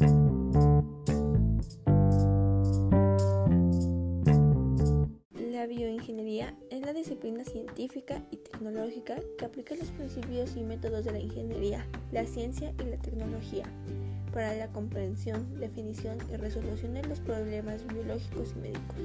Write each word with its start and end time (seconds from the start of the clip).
La 0.00 0.06
bioingeniería 5.66 6.56
es 6.70 6.80
la 6.80 6.94
disciplina 6.94 7.44
científica 7.44 8.22
y 8.30 8.38
tecnológica 8.38 9.16
que 9.36 9.44
aplica 9.44 9.74
los 9.74 9.88
principios 9.88 10.56
y 10.56 10.62
métodos 10.62 11.04
de 11.04 11.12
la 11.12 11.18
ingeniería, 11.18 11.86
la 12.12 12.24
ciencia 12.24 12.72
y 12.78 12.84
la 12.84 12.96
tecnología 12.96 13.64
para 14.32 14.54
la 14.54 14.68
comprensión, 14.68 15.60
definición 15.60 16.16
y 16.32 16.36
resolución 16.36 16.94
de 16.94 17.02
los 17.02 17.20
problemas 17.20 17.86
biológicos 17.86 18.54
y 18.56 18.60
médicos. 18.60 18.96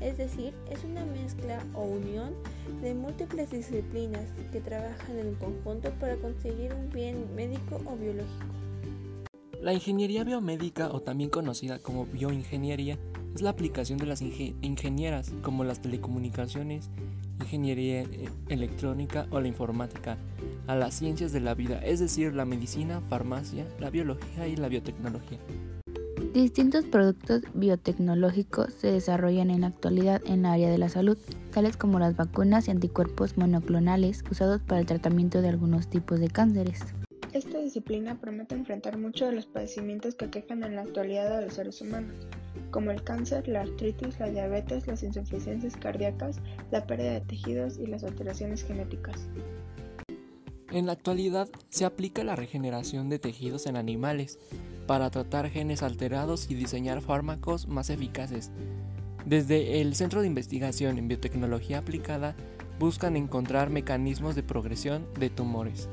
Es 0.00 0.16
decir, 0.16 0.54
es 0.70 0.84
una 0.84 1.04
mezcla 1.06 1.58
o 1.74 1.82
unión 1.82 2.34
de 2.82 2.94
múltiples 2.94 3.50
disciplinas 3.50 4.28
que 4.52 4.60
trabajan 4.60 5.18
en 5.18 5.34
conjunto 5.34 5.90
para 5.98 6.14
conseguir 6.16 6.72
un 6.72 6.88
bien 6.90 7.34
médico 7.34 7.80
o 7.84 7.96
biológico. 7.96 8.69
La 9.62 9.74
ingeniería 9.74 10.24
biomédica, 10.24 10.90
o 10.90 11.00
también 11.00 11.28
conocida 11.28 11.78
como 11.80 12.06
bioingeniería, 12.06 12.98
es 13.34 13.42
la 13.42 13.50
aplicación 13.50 13.98
de 13.98 14.06
las 14.06 14.22
ingenieras 14.22 15.32
como 15.42 15.64
las 15.64 15.82
telecomunicaciones, 15.82 16.88
ingeniería 17.40 18.00
eh, 18.00 18.30
electrónica 18.48 19.26
o 19.30 19.38
la 19.38 19.48
informática 19.48 20.16
a 20.66 20.74
las 20.76 20.94
ciencias 20.94 21.32
de 21.32 21.40
la 21.40 21.54
vida, 21.54 21.78
es 21.84 22.00
decir, 22.00 22.34
la 22.34 22.46
medicina, 22.46 23.02
farmacia, 23.02 23.66
la 23.78 23.90
biología 23.90 24.48
y 24.48 24.56
la 24.56 24.68
biotecnología. 24.68 25.38
Distintos 26.32 26.86
productos 26.86 27.42
biotecnológicos 27.52 28.72
se 28.72 28.90
desarrollan 28.90 29.50
en 29.50 29.62
la 29.62 29.66
actualidad 29.66 30.22
en 30.24 30.40
el 30.40 30.46
área 30.46 30.70
de 30.70 30.78
la 30.78 30.88
salud, 30.88 31.18
tales 31.52 31.76
como 31.76 31.98
las 31.98 32.16
vacunas 32.16 32.68
y 32.68 32.70
anticuerpos 32.70 33.36
monoclonales 33.36 34.24
usados 34.30 34.62
para 34.62 34.80
el 34.80 34.86
tratamiento 34.86 35.42
de 35.42 35.50
algunos 35.50 35.88
tipos 35.88 36.18
de 36.18 36.28
cánceres. 36.28 36.80
Esta 37.32 37.60
disciplina 37.60 38.20
promete 38.20 38.56
enfrentar 38.56 38.98
muchos 38.98 39.28
de 39.28 39.36
los 39.36 39.46
padecimientos 39.46 40.16
que 40.16 40.24
aquejan 40.24 40.64
en 40.64 40.74
la 40.74 40.82
actualidad 40.82 41.38
a 41.38 41.40
los 41.40 41.54
seres 41.54 41.80
humanos, 41.80 42.26
como 42.72 42.90
el 42.90 43.04
cáncer, 43.04 43.46
la 43.46 43.60
artritis, 43.60 44.18
la 44.18 44.28
diabetes, 44.30 44.88
las 44.88 45.04
insuficiencias 45.04 45.76
cardíacas, 45.76 46.40
la 46.72 46.84
pérdida 46.88 47.12
de 47.12 47.20
tejidos 47.20 47.78
y 47.78 47.86
las 47.86 48.02
alteraciones 48.02 48.64
genéticas. 48.64 49.28
En 50.72 50.86
la 50.86 50.92
actualidad 50.92 51.48
se 51.68 51.84
aplica 51.84 52.24
la 52.24 52.34
regeneración 52.34 53.08
de 53.08 53.20
tejidos 53.20 53.66
en 53.66 53.76
animales 53.76 54.40
para 54.88 55.08
tratar 55.10 55.50
genes 55.50 55.84
alterados 55.84 56.50
y 56.50 56.54
diseñar 56.54 57.00
fármacos 57.00 57.68
más 57.68 57.90
eficaces. 57.90 58.50
Desde 59.24 59.80
el 59.80 59.94
Centro 59.94 60.20
de 60.20 60.26
Investigación 60.26 60.98
en 60.98 61.06
Biotecnología 61.06 61.78
Aplicada 61.78 62.34
buscan 62.80 63.16
encontrar 63.16 63.70
mecanismos 63.70 64.34
de 64.34 64.42
progresión 64.42 65.06
de 65.20 65.30
tumores 65.30 65.88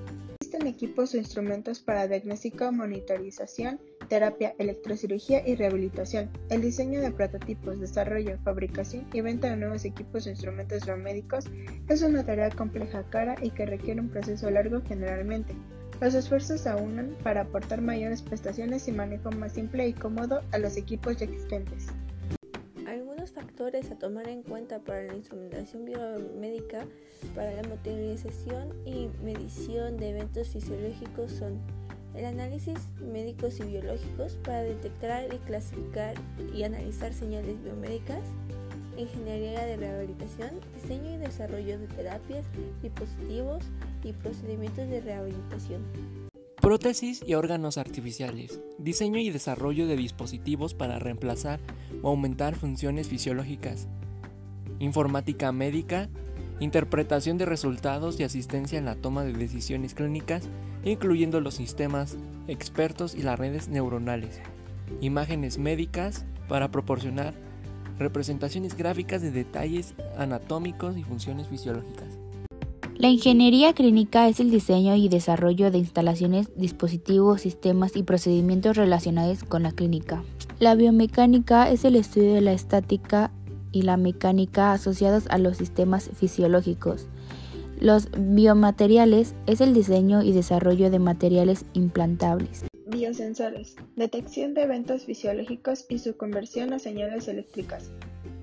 equipos 0.67 1.13
o 1.13 1.17
instrumentos 1.17 1.79
para 1.79 2.07
diagnóstico, 2.07 2.71
monitorización, 2.71 3.79
terapia, 4.09 4.53
electrocirugía 4.59 5.47
y 5.47 5.55
rehabilitación. 5.55 6.29
El 6.49 6.61
diseño 6.61 7.01
de 7.01 7.11
prototipos, 7.11 7.79
desarrollo, 7.79 8.37
fabricación 8.43 9.07
y 9.13 9.21
venta 9.21 9.49
de 9.49 9.57
nuevos 9.57 9.85
equipos 9.85 10.27
o 10.27 10.29
instrumentos 10.29 10.85
biomédicos 10.85 11.45
es 11.89 12.01
una 12.01 12.23
tarea 12.23 12.49
compleja, 12.49 13.03
cara 13.09 13.35
y 13.41 13.49
que 13.49 13.65
requiere 13.65 14.01
un 14.01 14.09
proceso 14.09 14.49
largo 14.51 14.81
generalmente. 14.81 15.55
Los 15.99 16.13
esfuerzos 16.13 16.61
se 16.61 16.75
unen 16.75 17.15
para 17.23 17.41
aportar 17.41 17.81
mayores 17.81 18.21
prestaciones 18.21 18.87
y 18.87 18.91
manejo 18.91 19.31
más 19.31 19.53
simple 19.53 19.87
y 19.87 19.93
cómodo 19.93 20.41
a 20.51 20.59
los 20.59 20.77
equipos 20.77 21.17
ya 21.17 21.25
existentes 21.25 21.87
factores 23.31 23.91
a 23.91 23.97
tomar 23.97 24.27
en 24.27 24.43
cuenta 24.43 24.79
para 24.79 25.03
la 25.03 25.15
instrumentación 25.15 25.85
biomédica 25.85 26.85
para 27.35 27.53
la 27.53 27.63
monitorización 27.63 28.73
y 28.85 29.09
medición 29.23 29.97
de 29.97 30.09
eventos 30.09 30.49
fisiológicos 30.49 31.31
son 31.31 31.59
el 32.15 32.25
análisis 32.25 32.79
médicos 32.99 33.59
y 33.59 33.63
biológicos 33.63 34.37
para 34.43 34.63
detectar 34.63 35.31
y 35.33 35.37
clasificar 35.39 36.15
y 36.53 36.63
analizar 36.63 37.13
señales 37.13 37.61
biomédicas, 37.63 38.21
ingeniería 38.97 39.63
de 39.65 39.77
rehabilitación, 39.77 40.49
diseño 40.73 41.13
y 41.13 41.17
desarrollo 41.17 41.77
de 41.77 41.87
terapias, 41.87 42.45
dispositivos 42.81 43.63
y 44.03 44.13
procedimientos 44.13 44.89
de 44.89 45.01
rehabilitación. 45.01 46.26
Prótesis 46.61 47.23
y 47.25 47.35
órganos 47.35 47.77
artificiales. 47.77 48.59
Diseño 48.79 49.19
y 49.19 49.29
desarrollo 49.29 49.85
de 49.85 49.95
dispositivos 49.95 50.73
para 50.73 50.97
reemplazar 50.97 51.59
o 52.01 52.09
aumentar 52.09 52.55
funciones 52.55 53.07
fisiológicas. 53.07 53.87
Informática 54.79 55.51
médica. 55.51 56.09
Interpretación 56.59 57.37
de 57.37 57.45
resultados 57.45 58.19
y 58.19 58.23
asistencia 58.23 58.79
en 58.79 58.85
la 58.85 58.95
toma 58.95 59.23
de 59.23 59.33
decisiones 59.33 59.93
clínicas, 59.93 60.49
incluyendo 60.83 61.41
los 61.41 61.53
sistemas 61.53 62.17
expertos 62.47 63.13
y 63.13 63.21
las 63.21 63.37
redes 63.37 63.67
neuronales. 63.67 64.41
Imágenes 64.99 65.59
médicas 65.59 66.25
para 66.49 66.71
proporcionar 66.71 67.35
representaciones 67.99 68.75
gráficas 68.75 69.21
de 69.21 69.29
detalles 69.29 69.93
anatómicos 70.17 70.97
y 70.97 71.03
funciones 71.03 71.47
fisiológicas. 71.47 72.16
La 72.97 73.09
ingeniería 73.09 73.73
clínica 73.73 74.27
es 74.27 74.39
el 74.39 74.49
diseño 74.49 74.95
y 74.95 75.07
desarrollo 75.07 75.69
de 75.69 75.77
instalaciones, 75.77 76.49
dispositivos, 76.55 77.41
sistemas 77.41 77.95
y 77.95 78.01
procedimientos 78.01 78.75
relacionados 78.75 79.43
con 79.43 79.61
la 79.61 79.71
clínica. 79.71 80.23
La 80.57 80.73
biomecánica 80.73 81.69
es 81.69 81.85
el 81.85 81.95
estudio 81.95 82.33
de 82.33 82.41
la 82.41 82.53
estática 82.53 83.29
y 83.71 83.83
la 83.83 83.97
mecánica 83.97 84.73
asociados 84.73 85.27
a 85.29 85.37
los 85.37 85.57
sistemas 85.57 86.09
fisiológicos. 86.15 87.07
Los 87.79 88.09
biomateriales 88.17 89.35
es 89.45 89.61
el 89.61 89.75
diseño 89.75 90.23
y 90.23 90.31
desarrollo 90.31 90.89
de 90.89 90.97
materiales 90.97 91.65
implantables. 91.73 92.65
Biosensores. 92.87 93.75
Detección 93.95 94.55
de 94.55 94.63
eventos 94.63 95.03
fisiológicos 95.03 95.85
y 95.87 95.99
su 95.99 96.17
conversión 96.17 96.73
a 96.73 96.79
señales 96.79 97.27
eléctricas. 97.27 97.91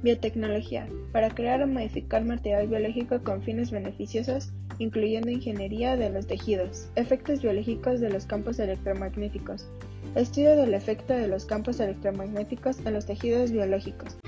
Biotecnología, 0.05 0.87
para 1.13 1.31
crear 1.31 1.63
o 1.63 1.67
modificar 1.67 2.23
material 2.27 2.67
biológico 2.67 3.25
con 3.25 3.41
fines 3.41 3.71
beneficiosos, 3.71 4.53
incluyendo 4.79 5.31
ingeniería 5.31 5.97
de 5.97 6.11
los 6.11 6.27
tejidos, 6.27 6.91
efectos 6.95 7.41
biológicos 7.41 8.01
de 8.01 8.11
los 8.11 8.27
campos 8.27 8.59
electromagnéticos, 8.59 9.67
estudio 10.15 10.57
del 10.57 10.75
efecto 10.75 11.15
de 11.15 11.27
los 11.27 11.47
campos 11.47 11.81
electromagnéticos 11.81 12.81
en 12.85 12.93
los 12.93 13.07
tejidos 13.07 13.51
biológicos. 13.51 14.19